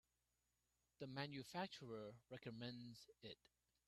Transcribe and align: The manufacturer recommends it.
The 0.97 1.05
manufacturer 1.05 2.15
recommends 2.31 3.07
it. 3.21 3.37